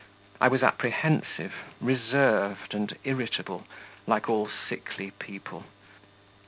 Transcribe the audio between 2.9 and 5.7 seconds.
irritable, like all sickly people.